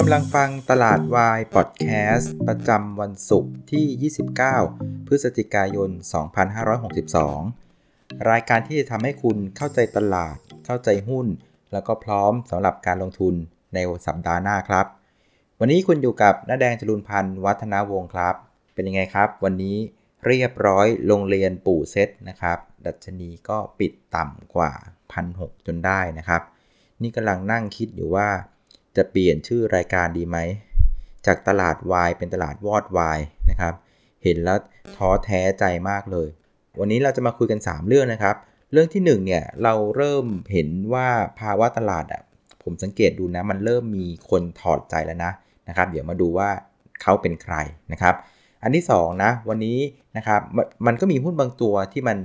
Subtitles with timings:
[0.00, 4.12] กำลังฟังตลาดวายพอดแคสต์ประจำวันศุกร์ที่
[4.68, 5.90] 29 พฤศจิกายน
[7.48, 10.36] 2562 รายการที่จะทำให้คุณเข้าใจตลาด
[10.66, 11.26] เข้าใจหุ้น
[11.72, 13.34] แล้วก็พร้อมสำหรับการลงทุน
[13.74, 14.86] ในสัปดาห์หน้าครับ
[15.60, 18.34] วันนี้คุณอยู่กับน้าแดงจรุนพันธ์วัฒนาวงศ์ครับ
[18.74, 19.76] เป็นยังไงครับ วันนี้
[20.26, 24.72] เรียบร้อยโรงเรียนปู่เซตนะครับ ดัชนีก็ปิดต่ำกว่า
[25.18, 26.42] 1,600 จนได้นะครับ
[27.02, 28.28] นี่กำลังนั่งคิดอยู่ว่า
[28.98, 30.38] จะเปลี่ยนชื่อรายการดีไหม
[31.26, 33.18] จากตลาดวายเป็นตลาดวอดวาย
[33.50, 33.74] นะครับ
[34.24, 34.58] เห็นแล้ว
[34.96, 36.28] ท้อแท้ใจมากเลย
[36.80, 38.36] วันนี้เราจะมาคุยกัน 3 เรื่องนะครับ
[38.72, 41.08] เรื่องที่1เนี่ยเราเริ่มเห็นว่า
[41.40, 42.22] ภาวะตลาดอะ
[42.62, 45.32] ผมสังเกตดูนะมันเริ่มมีคนถอดใจแล้วนะ
[45.68, 46.50] นะครับ เดี๋ยวมาดูว่า
[47.02, 47.54] เขาเป็นใคร
[47.92, 48.14] นะครับ
[48.62, 49.78] อันที่2นะวันนี้
[50.16, 52.18] นะครับมมันก็มีหุ้นบางตัวที่มัน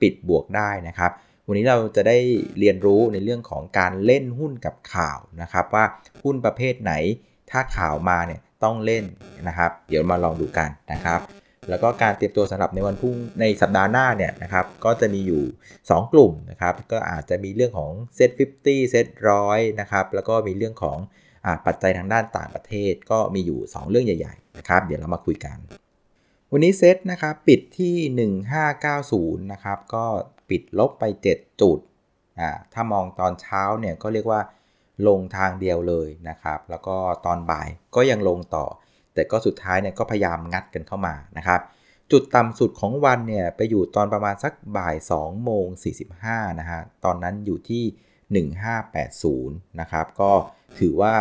[0.00, 1.10] ปิดบวกได้นะครับ
[1.50, 2.18] วันนี้เราจะได้
[2.58, 5.84] เรียนรู้ในเรื่องของการเล่นหุ้นกับข่าวนะครับ ว่า
[6.24, 6.92] หุ้นประเภทไหน
[7.50, 9.04] ถ้าข่าวมาเนี่ยต้องเล่น
[9.48, 11.20] นะครับ เดี๋ยวมาลองดูกันนะครับ
[11.68, 15.42] แล้วก็การเตรียมตัวสำหรับในวันพรุ่งในสัปดาห์หน้าเนี่ยนะครับก็จะมีอยู่
[15.76, 18.30] 2 กลุ่มนะครับ ก็อาจจะมีเรื่องของเซ็ต
[18.64, 20.98] 50เซ็ตร้อยนะครับแล้วก็มีเรื่องของ
[21.44, 25.56] อปัจจัยทางด้านต่างประเทศก็มีอยู่ 2 เรื่องใหญ่ๆนะครับ เดี๋ยวเรามาคุยกัน
[26.52, 28.30] วันนี้เซ็ตนะครับปิดที่
[28.74, 30.06] 1590 นะครับ ก็
[30.50, 31.04] ปิดลบไป
[31.34, 31.78] 7 จุด
[32.40, 34.40] อ่าถ้ามองตอนเช้าเนี่ยก็เรียกว่า
[35.08, 36.96] ลงทางเดียวเลยนะครับ แล้วก็
[37.26, 38.66] ตอนบ่ายก็ยังลงต่อ
[39.14, 41.60] แต่ก็สุดท้ายเนี่ยก็พยายามงัดกันเข้ามานะครับ
[42.12, 45.66] จุดต่ำสุดของวันเนี่ยไปอยู่ตอนประมาณสักบ่าย2โมง
[46.14, 47.84] 45นะฮะตอนนั้นอยู่ที่
[49.46, 50.32] 1580นะครับก็
[50.78, 51.14] ถือว่า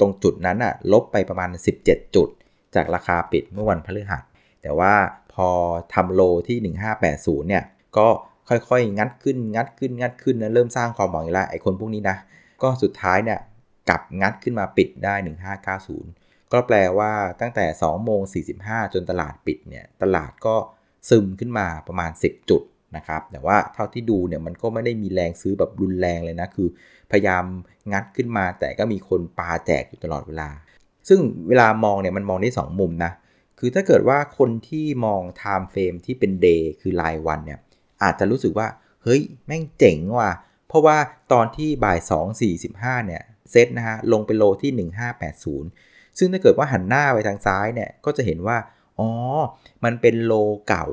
[0.00, 1.50] ตรงจุดนั้นอะลบไปประมาณ
[1.82, 2.28] 17 จุด
[2.74, 4.22] จากราคาปิดเมื่อวันพฤหัส
[4.62, 4.94] แต่ว่า
[5.34, 5.48] พอ
[5.94, 7.64] ทำโลที่ 1580เนี่ย
[7.98, 8.08] ก็
[8.48, 12.16] ค่อยๆ งัดขึ้นงัดขึ้นงัดขึ้นนะเริ่มสร้างความหวังอีกแล้วไอ้คนพวกนี้นะ
[12.62, 13.38] ก็สุดท้ายเนี่ย
[13.88, 15.14] กลับงัดขึ้นมาปิดได้
[15.82, 18.20] 1590 ก็แปลว่าตั้งแต่2โมง
[18.56, 20.54] 45 จนตลาดปิดเนี่ยตลาดก็
[21.08, 22.62] ซึมขึ้นมาประมาณ 10 จุด
[22.96, 26.68] นะครับแต่ว่าเท่าที่ดูเนี่ยมันก็ไม่ได้มีแรงซื้อแบบรุนแรงเลยนะคือ
[27.10, 27.44] พยายาม
[27.92, 30.48] งัดขึ้นมาแต่ก็มีคนปาแจกอยู่ตลอดเวลา
[31.08, 33.12] ซึ่งเวลามองเนี่ยมันมองได้ 2 มุมนะ
[33.58, 37.60] คือถ้าเกิดว่าคนที่มอง time frame ที่เป็น day คือรายวันเนี่ย
[38.02, 38.68] อาจจะรู้สึกว่า
[39.02, 40.30] เฮ้ย แม่งเจ๋งว่ะ
[40.68, 40.98] เพราะว่า
[41.32, 44.88] ตอนที่บ่าย 2 45 เนี่ย เซตนะฮะ ลงไปโลที่
[45.50, 48.56] 1580 ซึ่งถ้าเกิดว่าหันหน้าไปทางซ้ายเนี่ย ก็จะเห็นว่า
[48.98, 49.08] อ๋อ
[49.84, 50.34] มันเป็นโล
[50.68, 50.86] เก่า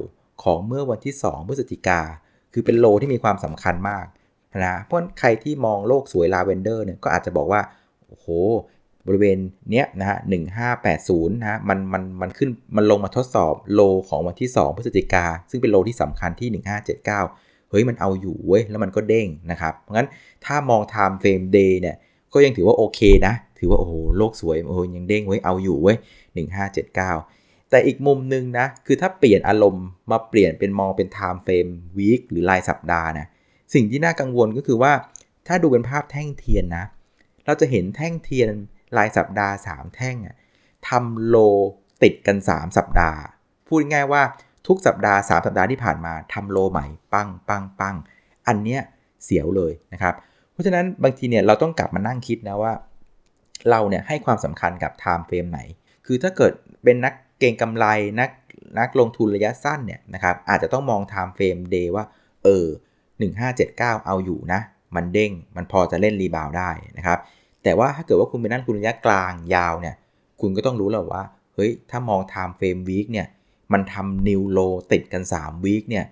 [0.43, 2.01] ของเมื่อวันที่ 2 พฤศจิกา
[2.53, 4.05] คือเป็นโลที่มีความสำคัญมาก
[4.65, 7.61] นะ เพราะใครที่มองโลกสวยลาเวนเดอร์เนี่ย ก็อาจจะบอกว่า
[8.07, 8.27] โอ้โห
[9.07, 9.37] บริเวณ
[9.71, 10.17] เนี้ยนะฮะ
[10.73, 16.49] 1580นะฮะมันมันมันขึ้นมันลงมาทดสอบโลของวันที่ 2 พฤศจิกา ซึ่งเป็นโลที่สำคัญที่
[16.93, 17.05] 1579
[17.69, 20.07] เฮ้ยมันเอาอยู่เว้ยแล้วมันก็เด้งนะครับ เพราะงั้น
[20.45, 21.95] ถ้ามอง time frame day เนี่ย
[22.33, 25.97] ก็ยังถือว่าโอเคนะ ถือว่าโอ้โหโลกสวยโอ้โหยังเด้งเว้ยเอาอยู่เว้ย
[26.63, 33.27] 1579 แต่อีกมุมนึงนะคือถ้าเปลี่ยนอารมณ์มาเปลี่ยนเป็นมองเป็น time frame week หรือรายสัปดาห์นะ
[33.73, 34.93] สิ่งที่น่ากังวลก็คือว่า
[35.47, 36.85] ถ้าดูเป็นภาพแท่งเทียนนะ
[37.45, 38.49] เราจะเห็นแท่งเทียน
[38.97, 40.17] รายสัปดาห์ 3 แท่ง
[40.89, 41.35] ทำโล
[42.03, 43.19] ติดกัน 3 สัปดาห์
[43.67, 44.21] พูดง่ายว่า
[44.67, 47.95] ทุกสัปดาห์ 3 สัปดาห์ที่ผ่านมาทำโลใหม่ปังปังปัง
[48.47, 48.81] อันเนี้ย
[49.23, 50.13] เสียวเลยนะครับ
[50.51, 52.73] เพราะฉะนั้นบางทีเนี่ยเราต้องกลับมานั่งคิดนะว่า
[53.69, 55.59] เราเนี่ยให้ความสำคัญกับ time frame ไหน
[56.05, 57.85] คือถ้าเกิดเป็นนักเก่งกำไร
[58.19, 58.29] นัก
[58.79, 62.05] นักลงทุนระยะสั้นเนี่ยนะครับอาจจะต้องมอง time frame day ว่า
[62.43, 62.65] เออ
[63.35, 64.61] 1579 เอาอยู่นะ
[64.95, 67.19] มันเด้งมันพอจะเล่นรีบาวได้นะครับ
[67.67, 69.95] แต่ว่าถ้าเกิดว่าคุณเป็นนักลงทุนระยะกลางยาวเนี่ย
[70.41, 71.23] คุณก็ต้องรู้แล้วว่า
[71.55, 73.27] เฮ้ย ถ้ามอง time frame week เนี่ย
[73.73, 76.05] มันทำ new low ติดกัน3 week เนี่ย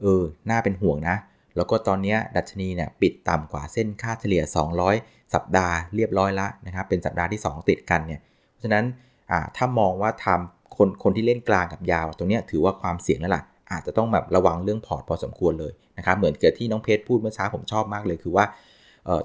[0.00, 1.16] เออ น่าเป็นห่วงนะ
[1.56, 4.42] แล้วก็ตอนนี้ดัชนีเนี่ยปิดต่ำกว่าเส้นค่าเฉลี่ย
[4.88, 8.84] 200 สัปดาห์เรียบร้อยละนะครับ เป็นสัปดาห์ที่ 2 ติดกันเนี่ย เพราะฉะนั้น
[9.30, 13.42] อ่า ถ้ามองว่าทำคนคนที่เล่นกลางกับยาว ตรงนี้ถือว่าความเสี่ยงแล้วล่ะ
[13.72, 18.44] อาจจะต้องแบบระวังเรื่องพอร์ตพอสมควรเลยนะครับ เหมือนเกิดที่น้องเพชรพูดเมื่อเช้าผมชอบมากเลยคือว่า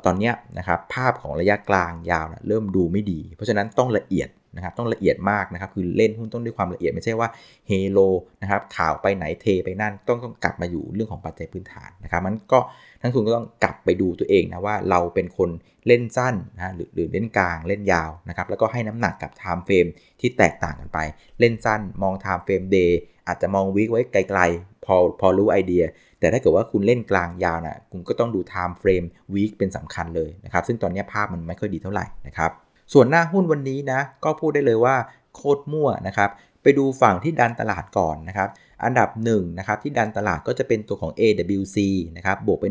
[0.05, 7.29] ตอนนี้นะครับภาพของระยะกลางยาวนะเริ่มดูไม่ดี เพราะฉะนั้นต้องละเอียดนะครับต้องละเอียดมากนะครับคือเล่นหุ้นต้องด้วยความละเอียดไม่ใช่ว่า
[7.67, 7.99] เฮโล
[8.41, 12.59] นะครับข่าวไปไหนเทไปนั่นต้องต้องกลับมาอยู่เรื่องของปัจจัยพื้นฐานนะครับมันก็
[13.01, 15.49] นักทุนก็ต้องกลับไปดูตัวเองนะว่าเราเป็นคน
[15.87, 19.85] เล่นสั้นนะหรือหรือเล่นกลางเล่นยาวนะครับแล้วก็ให้น้ำหนักกับ time frame
[20.19, 20.99] ที่แตกต่างกันไป
[21.39, 25.83] เล่นสั้นมอง time frame day อาจจะมอง week ไว้ไกลๆพอพอรู้ไอเดีย
[26.25, 32.51] แต่ถ้าเกิดว่าคุณเล่นกลางยาวนะคุณก็ต้องดู time frame week เป็นสำคัญเลยนะครับ ซึ่งตอนนี้ภาพมันไม่ค่อยดีเท่าไหร่นะครับ
[32.93, 34.95] ส่วนหน้าหุ้นวันนี้นะ ก็พูดได้เลยว่า
[35.35, 36.29] โคตรมั่วนะครับ
[36.61, 38.49] ไปดูฝั่งที่ดันตลาดก่อนนะครับ
[38.83, 41.77] อันดับ1นะครับที่ดันตลาดก็จะเป็นตัวของ AWC
[42.17, 42.65] นะครับบวกไป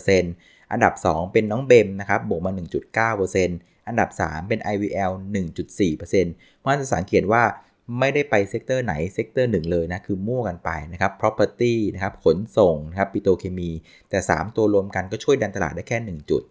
[0.00, 2.58] 1.7%อันดับ 2 เป็นน้อง BEM นะครับบวกมา 1.9%
[3.18, 3.50] อ
[3.88, 5.12] อันดับ 3 เป็น IVL
[5.56, 7.42] 1.4%เพราะฉะนั้นจะสังเกตว่า
[7.98, 13.70] ไม่ได้ไป sector ไหน sector หนึ่งเลยนะคือมั่วกันไปนะครับ property นะครับขนส่งนะครับปิโตเคมี
[14.10, 16.42] แต่ 3 ตัวรวมกันก็ช่วยดันตลาดได้แค่ 1 จุด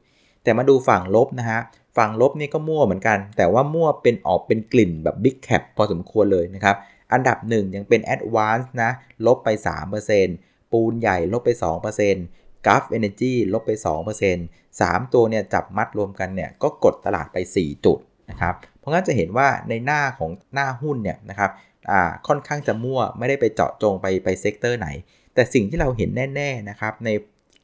[0.43, 1.59] แต่มาดูฝั่งลบนะฮะ
[1.97, 6.75] ฝั่งลบนี่ก็มั่วเหมือนกัน แต่ว่ามั่วเป็นออกเป็นกลิ่นแบบ Big Cap พอสมควรเลยนะครับ
[7.13, 8.91] อันดับ 1 ยังเป็น Advance นะ
[9.25, 9.49] ลบไป
[10.11, 13.71] 3%ปูนใหญ่ลบไป2% Gulf Energy ลบไป
[14.25, 17.99] 2% 3 ตัวเนี่ยจับมัดรวมกันเนี่ยก็กดตลาดไป 4 จุด
[18.29, 18.55] นะครับ
[18.87, 21.51] ราะงั้นจะเห็นว่าในหน้าของหน้าหุ้นเนี่ยนะครับ
[22.27, 24.87] ค่อนข้างจะมั่วไม่ได้ไปเจาะจงไปไป sector ไหน
[25.33, 27.09] แต่สิ่งที่เราเห็นแน่ๆนะครับใน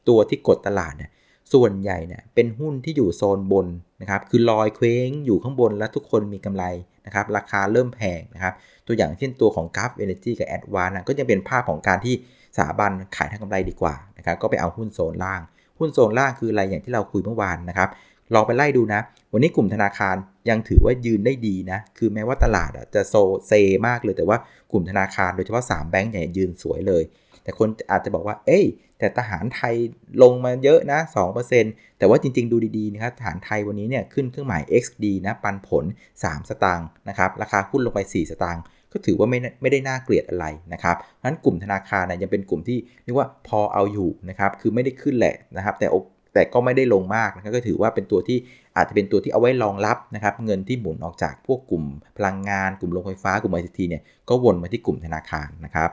[0.08, 1.10] ตัวที่กดตลาดเนี่ย
[1.52, 3.66] ส่วนใหญ่เนี่ยเป็นหุ้นที่อยู่โซนบน
[4.00, 6.64] นะครับคือลอยเคว้งอยู่ข้างบนแล้วทุกคนมีกำไร
[7.06, 8.54] นะครับราคาเริ่มแพงนะครับ
[8.86, 12.14] ตัวอย่างเช่นตัวของ g u f Energy กับ a d v a n c e ก็จะเป็นภาพของการที่
[12.56, 15.40] สถาบันขายทางกำไรดีกว่านะครับก็ไปเอาหุ้นโซนล่าง
[15.78, 17.88] หุ้นโซนล่างคืออะไรอย่างที่เราคุยเมื่อวานนะครับ
[18.34, 19.00] ลองไปไล่ดูนะ
[19.36, 20.16] วันนี้กลุ่มธนาคาร
[20.48, 23.14] ยังถือว่ายืนได้ดีนะ คือแม้ว่าตลาดจะโซ
[23.46, 23.52] เซ
[23.86, 24.38] มากเลย แต่ว่า
[24.72, 27.02] กลุ่มธนาคารโดยเฉพาะ 3 แบงก์ใหญ่ยืนสวยเลย
[27.42, 28.64] แต่คนอาจจะบอกว่า เอ้ย
[28.98, 29.74] แต่ทหารไทย
[30.22, 31.00] ลงมาเยอะนะ
[31.48, 35.84] 2%แต่ว่าจริง ๆ ดูดีๆนะครับทหารไทยวันนี้เนี่ยขึ้นเครื่องหมาย XD นะ ปันผล
[36.18, 45.86] 3 สตางค์นะครับ ราคาหุ้นลงไป 4 สตางค์ ก็ถือว่าไม่ไม่ได้น่าเกลียดอะไรนะครับนั้นกลุ่มธนาคารนะยังเป็นกลุ่มที่เรียกว่าพอเอาอยู่นะครับ คือไม่ได้ขึ้นแหละนะครับ แต่
[46.34, 48.38] แต่ก็ไม่ได้ลงมากนะครับก็ถือว่าเป็นตัวที่
[48.76, 51.84] อาจจะเป็นตัวที่เอาไว้รองรับนะครับเงินที่หมุนออกจากพวกกลุ่ม
[52.16, 55.90] พลังงาน กลุ่มโรงไฟฟ้ากลุ่มไอทีเนี่ยก็วนมาที่กลุ่มธนาคารนะครับ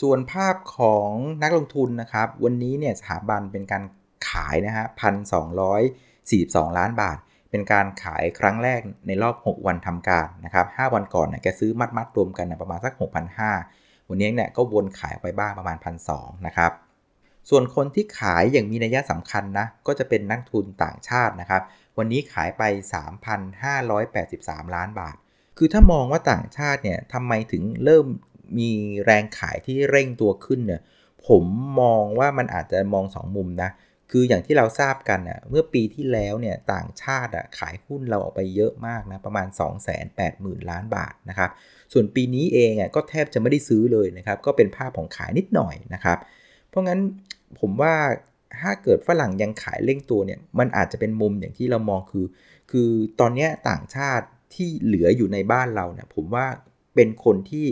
[0.00, 1.10] ส่วนภาพของ
[1.42, 3.82] นักลงทุนนะครับ วันนี้เนี่ยสถาบันเป็นการ
[4.28, 5.46] ขายนะฮะพันสอง
[6.78, 7.18] ล้านบาท
[7.50, 12.92] เป็นการขายครั้งแรกในรอบ 6 วันทำการนะครับ5วันก่อนเนี่ยแกซื้อมัดมัดรวมกันนะประมาณสัก
[13.50, 15.76] 6,500 วันนี้เนี่ยก็วนขายไปบ้างประมาณ
[16.10, 16.72] 1,200นะครับ
[17.48, 21.62] ส่วนคนที่ขายอย่างมีนัยสำคัญนะ ก็จะเป็นนักทุนต่างชาตินะครับ
[21.98, 22.62] วันนี้ขายไป
[23.84, 25.16] 3,583 ล้านบาท
[25.58, 28.06] คือถ้ามองว่าต่างชาติเนี่ยทำไมถึงเริ่ม
[28.58, 28.70] มี
[29.04, 30.80] แรงขายที่เร่งตัวขึ้นเนี่ย
[31.26, 31.44] ผม
[31.80, 33.70] มองว่ามันอาจจะมอง 2 มุมนะ
[34.10, 39.48] คืออย่างที่เราทราบกันอะเมื่อปีที่แล้วเนี่ยต่างชาติอะขายหุ้นเราออกไปเยอะมากนะ ประมาณ
[40.08, 41.50] 280,000 ล้านบาทนะครับ
[41.92, 46.18] ส่วนปีนี้เองอะก็แทบจะไม่ได้ซื้อเลยนะครับ ก็เป็นภาพของขายนิดหน่อยนะครับ
[46.70, 47.00] เพราะงั้น
[47.60, 47.94] ผมว่า
[48.60, 52.26] ถ้าเกิดฝรั่งยังขายเร่งตัวเนี่ย มันอาจจะเป็นมุมอย่างที่เรามองคือ
[52.70, 52.88] คือ
[53.20, 56.46] ตอนนี้ต่างชาติที่เหลืออยู่ในบ้านเราเนี่ย ผมว่า
[56.94, 57.66] เป็นคนที่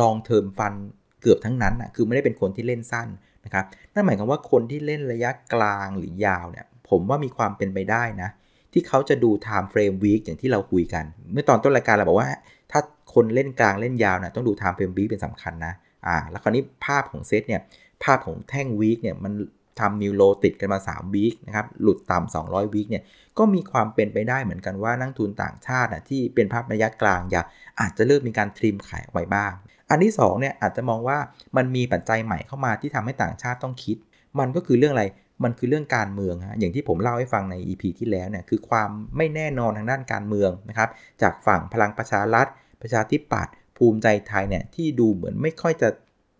[0.00, 0.74] ลองเทอมฟัน
[1.22, 3.08] เกือบทั้งนั้นนะคือไม่ได้เป็นคนที่เล่นสั้น
[3.44, 8.30] นะครับ นั่นหมายความว่าคนที่เล่นระยะกลางหรือยาวเนี่ย ผมว่ามีความเป็นไปได้นะ
[8.72, 12.30] ที่เขาจะดู time frame week อย่างที่เราคุยกัน เมื่อตอนต้นรายการเราบอกว่า
[12.70, 12.80] ถ้า
[13.14, 15.74] คนเล่นกลางเล่นยาวนะต้องดู time frame week เป็นสำคัญนะ
[16.06, 17.60] อ่าแล้วคราวนี้ภาพของเซตเนี่ย
[18.04, 19.32] ภาพของแท่งวีคเนี่ยมัน
[19.80, 23.02] ทำนิวโลติดกันมา3วีคนะครับหลุดต่ำ200วีคเนี่ย
[23.38, 27.42] ก็มีความเป็นไปได้เหมือนกันว่านักทุนต่างชาตินะที่เป็นภาพระยะกลางอย่า
[27.80, 29.52] อาจจะเริ่มมีการ trim ขายออกไปบ้าง
[29.90, 31.18] อันที่2เนี่ยอาจจะมองว่า
[31.56, 33.96] มันมีปัจจัยใหม่เข้ามาที่ทำให้ต่างชาติต้องคิด
[34.38, 35.04] มันก็คือเรื่องอะไร
[35.44, 40.90] มันคือเรื่องการเมืองฮะอย่างที่ผมเล่าให้ฟังใน EP ที่แล้วเนี่ยคือความไม่แน่นอนทางด้านการเมืองนะครับ
[41.22, 42.46] จากฝั่งพลังประชารัฐ
[42.82, 45.88] ประชาธิปัตย์ ภูมิใจไทยเนี่ยที่ดูเหมือนไม่ค่อยจะ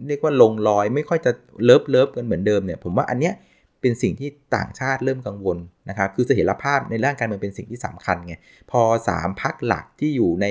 [0.07, 1.33] เรียกว่าลงรอย ไม่ค่อยจะ
[1.65, 3.35] love love กันเหมือนเดิมเนี่ยผมว่าอันเนี้ย
[3.81, 8.35] เป็นสิ่งที่ต่างชาติเริ่มกังวลนะครับคือเสถียรภาพในร่างการเมืองเป็นสิ่งที่สำคัญไง
[8.71, 8.81] พอ
[9.13, 10.47] 3พักหลักที่อยู่ใน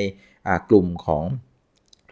[0.70, 1.24] กลุ่มของ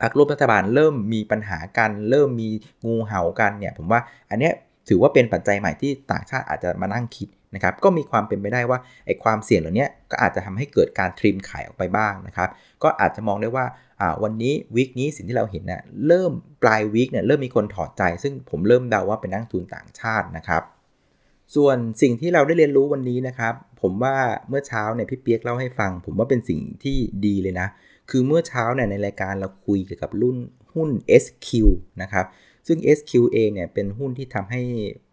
[0.02, 2.50] พรรคร่วมรัฐบาลเริ่มมีปัญหากันเริ่มมี
[2.86, 4.54] งูเห่ากันเนี่ยผมว่าอันเนี้ย
[4.90, 12.50] ถือว่าเป็นปัจจัยใหม่ที่ต่างชาติอาจจะมานั่งคิด นะครับก็มีความเป็นไปได้ว่าไอ้ความเสี่ยงเหล่านี้ก็อาจจะทำให้เกิดการทริมขายออกไปบ้างนะครับ
[12.84, 13.66] ก็อาจจะมองได้ว่า
[14.24, 16.32] วันนี้วีคนี้สิ่งที่เราเห็นเนะ่ยเริ่ม
[16.64, 20.64] ปลายวีคเนี่ยเริ่มมีคนถอดใจ ซึ่งผมเริ่มเดาว่าเป็นนักทุนต่างชาตินะครับ
[21.56, 24.16] ส่วนสิ่งที่เราได้เรียนรู้วันนี้นะครับ ผมว่า
[24.50, 27.68] เมื่อเช้าเนี่ยพี่เปียกเล่าให้ฟัง ผมว่าเป็นสิ่งที่ดีเลยนะ
[28.10, 30.38] คือเมื่อเช้าเนี่ยในรายการเราคุยเกี่ยวกับรุ่น
[30.74, 30.90] หุ้น
[31.24, 31.50] SQ
[32.02, 32.26] นะครับ
[32.68, 34.62] ซึ่ง SQ เองเนี่ยเป็นหุ้นที่ทำให้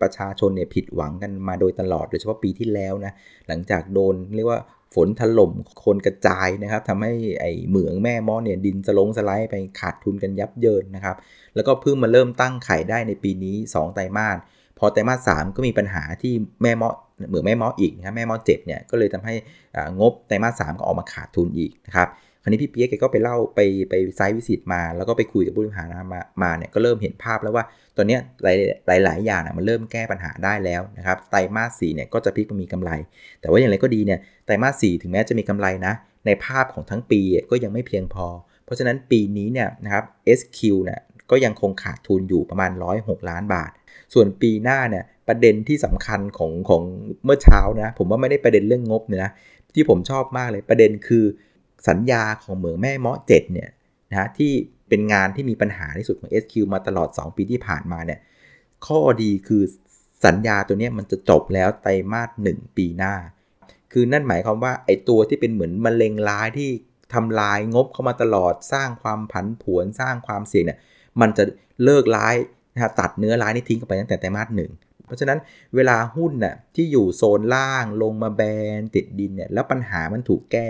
[0.00, 3.12] ประชาชนเนี่ยผิดหวังกันมาโดยตลอด โดยเฉพาะปีที่แล้วนะ
[3.49, 4.61] หลังจากโดนเรียกว่า
[4.94, 5.52] ฝนถล่ม
[5.84, 11.16] คนกระจายนะครับทำให้ไอเหมืองแม่มอเนี่ยดินสลงสไลด์ไปขาดทุนกันยับเยินนะครับ
[11.54, 14.38] แล้วก็เพิ่งมาเริ่มตั้งไข่ได้ในปีนี้ 2 ไตรมาส
[14.78, 16.32] พอไตรมาสสก็มีปัญหาที่
[16.62, 16.90] แม่มอ
[17.28, 19.34] เหมืองแม่มออีกนะครับแม่มอเจ็ดเนี่ยก็เลยทำให้
[20.00, 22.08] งบไตรมาสสก็ออกมาขาดทุนอีกนะครับ
[22.44, 23.60] คราวนี้พี่เปียกแกก็ไปเล่าไป
[23.90, 27.64] ไปไซต์วิสิตมา แล้วก็ไปคุยกับผู้บริหารมามาเนี่ยก็เริ่มเห็นภาพแล้วว่า
[27.96, 32.90] ตอนนี้หลายหลายอย่างมันเริ่มแก้ปัญหาได้แล้วนะครับไตรมาสสี่เนี่ยก็จะพลิกมามีกำไร
[33.40, 35.94] แต่ว่าอย่างไรก็ดีเนี่ยไตรมาสสี่ถึงแม้จะมีกำไรนะ
[36.26, 37.20] ในภาพของทั้งปี
[37.50, 38.26] ก็ยังไม่เพียงพอ
[38.64, 40.04] เพราะฉะนั้นปีนี้เนี่ยนะครับ
[40.38, 42.70] SQ เนี่ยก็ยังคงขาดทุนอยู่ประมาณ
[43.00, 43.70] 106 ล้านบาท
[44.14, 46.82] ส่วนปีหน้าเนี่ยประเด็นที่สำคัญของของ
[47.24, 49.30] เมื่อเช้านะผมว่าไม่ได้ประเด็นเรื่องงบเนี่ยนะ
[49.74, 51.24] ที่ผมชอบมากเลยประเด็นคือ
[51.88, 53.70] สัญญาของเหมืองแม่เมาะเจ็ดเนี่ย
[54.10, 54.52] นะที่
[54.88, 58.20] เป็นงานที่มีปัญหาที่สุดของ SQ มาตลอด 2 ปีที่ผ่านมาเนี่ย
[58.86, 59.62] ข้อดีคือ
[60.24, 63.14] สัญญาตัวนี้มันจะจบแล้วไตรมาสหนึ่งปีหน้า
[63.92, 66.70] คือนั่นหมายความว่าไอ้ตัวที่เป็นเหมือนมะเร็งร้ายที่
[67.14, 70.78] ทำลายงบเข้ามาตลอดสร้างความผันผวนสร้างความเสี่ยงเนี่ย
[71.20, 71.44] มันจะ
[71.84, 72.34] เลิกร้าย
[72.74, 74.70] นะตัดเนื้อร้ายนี่ทิ้งไปตั้งแต่ไตรมาสหนึ่ง
[75.06, 75.38] เพราะฉะนั้น
[75.74, 78.42] เวลาหุ้นน่ะที่อยู่โซนล่างลงมาแบ
[78.78, 80.68] นติดดินเนี่ยแล้วปัญหามันถูกแก้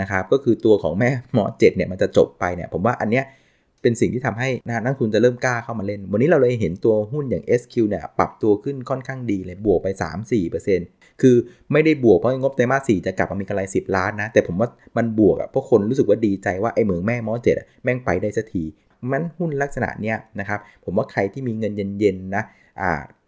[0.00, 3.24] นะครับก็คือตัวของแม่หมอเจ็ดเนี่ยมันจะจบไปเนี่ยผมว่าอันเนี้ย
[3.82, 4.48] เป็นสิ่งที่ทำให้
[4.84, 9.88] นักทุนจะเริ่มกล้าเข้ามาเล่น วันนี้เราเลยเห็นตัวหุ้นอย่าง SQ เนี่ยปรับตัวขึ้นค่อนข้างดีเลย บวกไป
[10.54, 11.36] 3-4%คือ
[11.72, 18.64] ไม่ได้บวกเพราะงบไตรมาสสี่จะกลับมามีกำไร 10 ล้านนะ แต่ผมว่ามันบวกอะเพราะคนรู้สึกว่าดีใจว่าไอ้เหมืองแม่มอเจ็ดแม่งไปได้สักที
[19.10, 22.42] มันหุ้นลักษณะเนี้ยนะครับ ผมว่าใครที่มีเงินเย็นๆนะ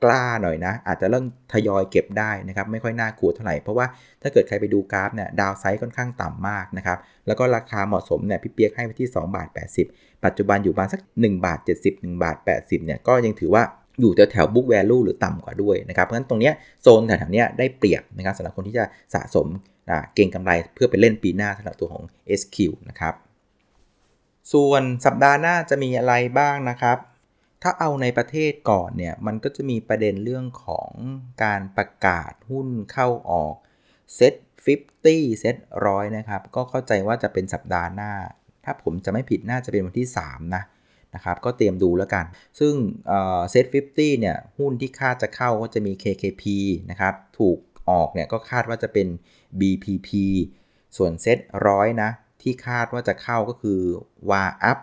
[0.04, 3.86] กล้าหน่อยนะ อาจจะเริ่มทยอยเก็บได้นะครับ ไม่ค่อยน่ากลัวเท่าไหร่ เพราะว่า
[4.22, 9.48] ถ้าเกิดใครไปดูกราฟเนี่ยดาวไซด์ค่อนข้างต่ำมากนะครับ แล้วก็ราคาเหมาะสมเนี่ยพี่เปียกให้ไปที่2บาท
[9.86, 13.62] 80 ปัจจุบันอยู่ประมาณสัก1บาท70 1บาท80เนี่ยก็ยังถือว่า
[14.00, 16.50] อยู่แถวแถวบุ๊กแวลูหรือต่ำกว่าด้วยนะครับ เพราะฉะนั้นตรงนี้
[16.82, 19.46] โซนแถวๆนี้ได้เปรียบนะครับสำหรับคนที่จะสะสม
[20.14, 22.04] เก่งกำไรเพื่อไปเล่นปีหน้าสำหรับตัวของ
[22.40, 22.56] SQ
[22.88, 23.14] นะครับ
[24.52, 26.98] ส่วนสัปดาห์หน้าจะมีอะไรบ้างนะครับ
[27.62, 30.90] ถ้าเอาในประเทศก่อนเนี่ย มันก็จะมีประเด็นเรื่องของ
[31.44, 33.54] การประกาศหุ้นเข้าออก
[34.16, 34.34] เซ็ต
[34.66, 38.12] 50 เซ็ตร้อยนะครับ ก็เข้าใจว่าจะเป็นสัปดาห์หน้า
[38.64, 40.62] ถ้าผมจะไม่ผิดน่าจะเป็นวันที่ 3 นะ
[41.14, 42.24] นะครับ ก็เตรียมดูแล้วกัน
[42.60, 42.74] ซึ่ง
[43.50, 46.44] เซ็ต50 เนี่ย หุ้นที่คาดจะเข้าก็จะมี KKP
[46.90, 47.58] นะครับ ถูก
[47.90, 49.08] ออกเนี่ยก็คาดว่าจะเป็น
[49.60, 50.10] BPP
[50.96, 51.38] ส่วนเซ็ต
[51.68, 52.10] ร้อยนะ
[52.42, 53.80] ที่คาดว่าจะเข้าก็คือ
[54.30, 54.78] w a up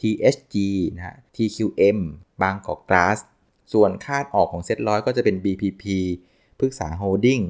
[0.00, 0.56] THG
[0.94, 1.98] นะฮะ TQM
[2.42, 3.18] บางกอกกลาส
[3.72, 5.84] ส่วนคาดออกของเซ็ตร้อยก็จะเป็น BPP
[6.58, 7.40] พฤกษา Holding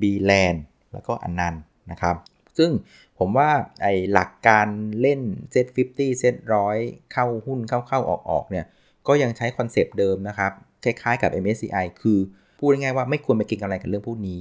[0.00, 0.58] BLAND
[0.92, 1.54] แล้วก็ ANAN
[1.90, 2.16] นะครับ
[2.58, 2.70] ซึ่ง
[3.18, 3.50] ผมว่า
[3.82, 4.66] ไอหลักการ
[5.00, 5.20] เล่น
[5.52, 6.76] เซ็ต50เซ็ตร้อย
[7.12, 8.66] เข้าหุ้นเข้าเข้าออกออกเนี่ย
[9.08, 10.52] ก็ยังใช้ concept เดิมนะครับ
[10.84, 12.18] คล้ายๆกับ MSCI คือ
[12.58, 14.38] พูดง่ายๆว่าไม่ควรไปเก็งอะไรกับเรื่องพวกนี้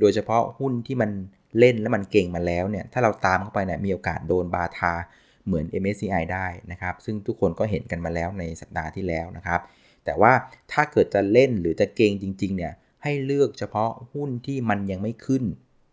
[0.00, 1.10] โดยเฉพาะหุ้นที่มัน
[1.58, 4.92] เล่นแล้วมันเก็งมาแล้วเนี่ย ถ้าเราตามเข้าไปเนี่ยมีโอกาสโดนบาทา
[5.46, 9.60] เหมือน MSCI ได้นะครับ ซึ่งทุกคนก็เห็นกันมาแล้วในสัปดาห์ที่แล้วนะครับ
[10.04, 10.32] แต่ว่า
[10.72, 12.72] ถ้าเกิดจะเล่นหรือจะเก่งจริง ๆ เนี่ย
[13.02, 15.44] ให้เลือกเฉพาะหุ้นที่มันยังไม่ขึ้น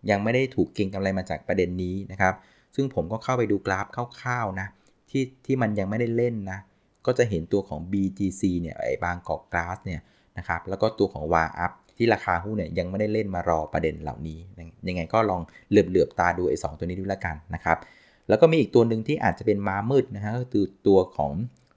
[0.10, 2.34] ยังไม่ได้ถูกเก่งกำไรมาจากประเด็นนี้นะครับ
[2.76, 3.86] ซึ่งผมก็เข้าไปดูกราฟ
[4.22, 4.68] คร่าวๆนะ
[5.10, 6.60] ที่ที่มันยังไม่ได้เล่นนะ
[7.06, 10.02] ก็จะเห็นตัวของ BGC เนี่ยไอ้บางกอกกราสเนี่ย
[10.38, 14.40] นะครับแล้วก็ตัวของ w a up ที่ราคาหุ้นเนี่ยยังไม่ได้เล่นมารอประเด็นเหล่านี้
[14.88, 17.78] ยังไงก็ลองเหลือบๆตาดูไอ้สตัวนี้ดูแล้วกันนะครับ
[18.30, 21.32] แล้วก็มีอีกตัวหนึ่งที่อาจจะเป็นม้ามืดนะฮะก็คือตัวของ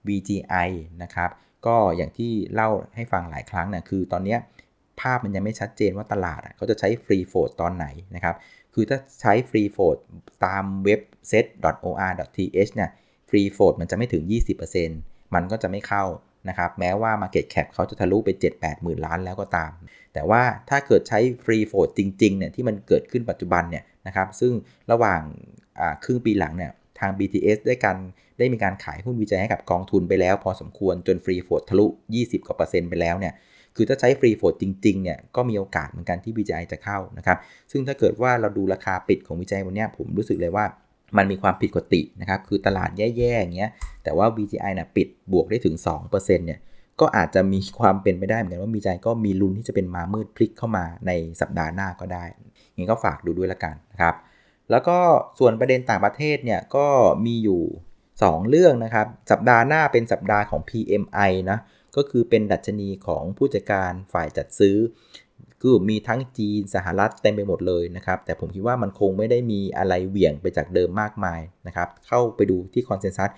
[0.09, 0.69] VGI
[1.03, 1.31] นะครับ
[1.67, 4.37] ก็อย่างที่เล่าให้ฟังหลายครั้งนะคือตอนนี้
[5.01, 8.35] ภาพมันยังไม่ชัดเจนว่าตลาดเขาจะใช้ฟรีโฟดตอนไหนนะครับ
[8.75, 9.97] คือถ้าใช้ฟรีโฟด
[10.47, 12.91] ตามเว็บ set.or.th เนี่ย
[13.29, 14.23] ฟรีโฟดมันจะไม่ถึง
[14.79, 16.05] 20%มันก็จะไม่เข้า
[16.49, 19.73] นะครับ แม้ว่า Market Cap เขาจะทะลุไป 7-8 หมื่นล้านแล้วก็ตาม
[20.13, 24.53] แต่ว่าถ้าเกิดใช้ฟรีโฟดจริงๆเนี่ยที่มันเกิดขึ้นปัจจุบันเนี่ยนะครับ ซึ่ง
[24.93, 25.23] ระหว่าง
[26.05, 27.97] ครึ่งปีหลังเนี่ยทาง BTS ได้การ
[28.39, 31.87] ได้มีการขายหุ้นวิจัยให้กับกองทุนไปแล้ว พอสมควรจนฟรีโฟดทะลุ
[32.17, 33.35] 20 กว่าเปอร์เซ็นต์ไปแล้วเนี่ย
[33.77, 37.39] คือถ้าใช้ฟรีโฟดจริงๆเนี่ยก็มีโอกาสเหมือนกันที่วิจัยจะเข้านะครับ
[37.71, 40.65] ซึ่งถ้าเกิดว่าเราดูราคาปิดของวิจัยวันนี้ผมรู้สึกเลยว่า
[41.17, 43.71] มันมีความผิดปกตินะครับคือตลาดแย่ๆอย่างเงี้ย
[44.05, 45.77] แต่ว่า VGI นะปิดบวกได้ถึง
[46.07, 46.61] 2%เนี่ย
[47.01, 51.11] ก็อาจจะมีความเป็นไปได้เหมือนกันว่า VGI ก็มีลุ้นที่จะเป็นมามืดพลิกเข้ามาใน
[51.41, 52.25] สัปดาห์หน้าก็ได้
[52.77, 54.15] งี้ก็ฝากดูด้วยละกันนะครับ
[54.71, 54.99] แล้วก็
[55.39, 56.87] ส่วนประเด็นต่างประเทศเนี่ยก็
[57.27, 57.63] มีอยู่
[58.07, 61.59] 2 เรื่องนะครับ สัปดาห์หน้าเป็นสัปดาห์ของ PMI นะ
[61.97, 64.77] ก็คือเป็นดัชนีของผู้จัดการฝ่ายจัดซื้อ
[65.61, 73.31] คือมีทั้งจีนสหรัฐเต็มไปหมดเลยนะครับ แต่ผมคิดว่ามันคงไม่ได้มีอะไรเหวี่ยงไปจากเดิมมากมายนะครับ เข้าไปดูที่คอนเซนแซส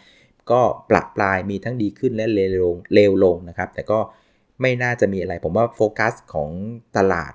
[0.50, 3.99] ก็ปรับปลายมีทั้งดีขึ้นและเลวลงเลวลงนะครับ แต่ก็
[4.61, 6.50] ไม่น่าจะมีอะไร ผมว่าโฟกัสของ
[6.97, 7.33] ตลาด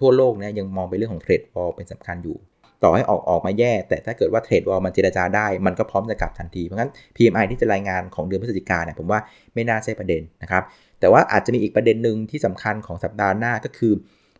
[0.00, 2.36] ทั่วโลกเนี่ยยังมองไปเรื่องของเทรดบอลเป็นสำคัญอยู่
[2.82, 9.20] ต่อให้ออกออกมาแย่ แต่ถ้าเกิดว่าเทรดวอลมันเจรจาได้ มันก็พร้อมจะกลับทันที เพราะงั้น PMI ที่จะรายงานของเดือนพฤศจิกาเนี่ยผมว่า
[9.54, 10.62] ไม่น่าใช่ประเด็นนะครับ
[11.00, 13.92] แต่ว่าอาจจะมีอีกประเด็นหนึ่งที่สำคัญของสัปดาห์หน้าก็คือ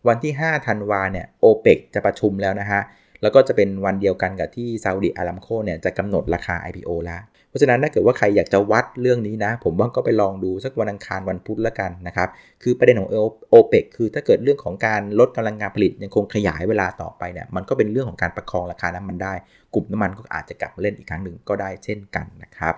[0.09, 2.80] วันที่5ธันวาเนี่ยโอเปกจะประชุมแล้วนะฮะ
[3.23, 7.20] แล้วก็จะเป็นวันเดียวกันกับที่ซาอุดิอาระมโคเนี่ยจะกำหนดราคา IPO แล้ว
[7.50, 12.28] เพราะฉะนั้นถ้าเกิดว่าใครอยากจะวัดเรื่องนี้นะ ผมว่าก็ไปลองดูสักวันอังคารวันพุธแล้วกันนะครับ
[12.62, 13.11] คือประเด็นของ
[13.50, 19.35] โอเปกคือถ้าเกิดเรื่องของการลดกำลังการผลิตยังคงขยายเวลาต่อไปเนี่ยมันก็เป็นเรื่องของการประคองราคาน้ำมันได้
[19.75, 22.75] กลุ่มน้ำมันก็อาจจะกลับมาเล่นอีกครั้งหนึ่งก็ได้เช่นกันนะครับ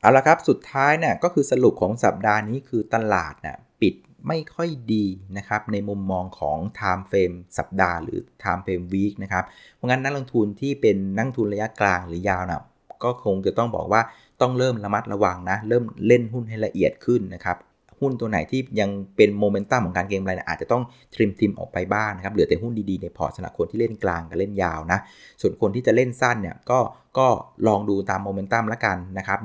[0.00, 3.94] เอาละครับสุดท้ายเนี่ยก็คือสรุปของสัปดาห์นี้คือตลาดเนี่ยปิด
[4.28, 12.64] ไม่ค่อยดีนะครับในมุมมองของ time frame สัปดาห์หรือ time frame week นะครับ เพราะงั้นนักลงทุนที่เป็นนักทุนระยะกลางหรือยาวนะ
[13.04, 14.00] ก็คงจะต้องบอกว่า
[14.40, 17.58] ต้องเริ่มระมัดระวังนะ เริ่มเล่นหุ้นให้ละเอียดขึ้นนะครับ
[18.00, 20.82] หุ้นตัวไหนที่ยังเป็นโมเมนตัมของการเก็งกำไรอาจจะต้อง
[21.14, 24.98] trim trim ออกไปบ้างนะครับ เหลือแต่หุ้นดีๆในพอร์ตสำหรับคนที่เล่นกลางกับเล่นยาวนะ
[25.40, 26.78] ส่วนคนที่จะเล่นสั้นเนี่ยก็
[27.18, 27.28] ก็
[27.66, 29.38] ลองดูตามโมเมนตัมละกันนะครับ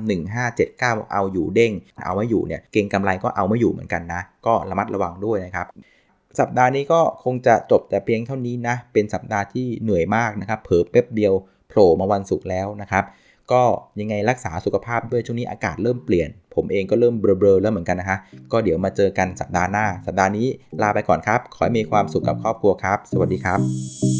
[0.54, 1.72] 1579 เอาอยู่เด้ง
[2.04, 5.66] เอาไม่อยู่เนี่ยเก็งกำไรก็เอาไม่อยู่เหมือนกันนะ ก็ระมัดระวังด้วยนะครับ
[6.40, 11.32] สัปดาห์นี้ก็คงจะจบแต่เพียงเท่านี้นะ เป็นสัปดาห์ที่เหนื่อยมากนะครับ เผลอแป๊บเดียว
[11.68, 13.04] โผล่มาวันศุกร์แล้วนะครับ
[13.52, 13.62] ก็
[14.00, 18.18] ยังไงรักษาสุขภาพด้วยช่วงนี้อากาศเริ่มเปลี่ยน ผมเองก็เริ่มเบลอๆแล้วเหมือนกันนะฮะ
[18.52, 20.46] ก็เดี๋ยวมาเจอกันสัปดาห์หน้า สัปดาห์นี้
[20.82, 24.17] ลาไปก่อนครับ ขอให้มีความสุขกับครอบครัวครับ สวัสดีครับ